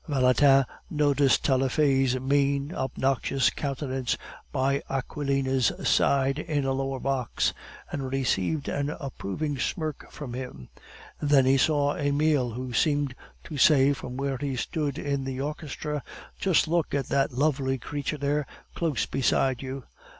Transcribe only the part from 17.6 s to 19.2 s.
creature there, close